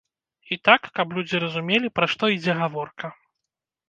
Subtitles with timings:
[0.55, 3.13] І так, каб людзі разумелі, пра што ідзе гаворка.